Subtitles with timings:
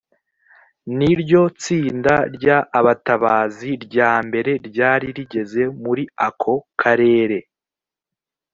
[0.97, 2.45] ni ryo tsinda ry
[2.79, 7.37] abatabazi rya mbere ryari rigeze muri ako karere